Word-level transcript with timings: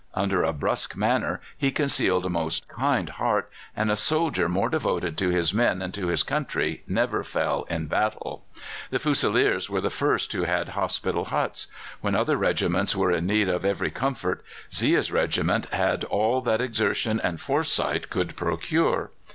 Under 0.15 0.41
a 0.41 0.51
brusque 0.51 0.95
manner 0.95 1.41
he 1.55 1.69
concealed 1.69 2.25
a 2.25 2.29
most 2.31 2.67
kind 2.67 3.07
heart, 3.07 3.51
and 3.75 3.91
a 3.91 3.95
soldier 3.95 4.49
more 4.49 4.67
devoted 4.67 5.15
to 5.19 5.29
his 5.29 5.53
men 5.53 5.79
and 5.79 5.93
to 5.93 6.07
his 6.07 6.23
country 6.23 6.81
never 6.87 7.23
fell 7.23 7.67
in 7.69 7.85
battle. 7.85 8.43
The 8.89 8.97
Fusiliers 8.97 9.69
were 9.69 9.79
the 9.79 9.91
first 9.91 10.33
who 10.33 10.41
had 10.45 10.69
hospital 10.69 11.25
huts. 11.25 11.67
When 11.99 12.15
other 12.15 12.35
regiments 12.35 12.95
were 12.95 13.11
in 13.11 13.27
need 13.27 13.47
of 13.47 13.63
every 13.63 13.91
comfort 13.91 14.43
Zea's 14.73 15.11
regiment 15.11 15.71
had 15.71 16.03
all 16.05 16.41
that 16.41 16.61
exertion 16.61 17.19
and 17.19 17.39
foresight 17.39 18.09
could 18.09 18.35
procure. 18.35 19.11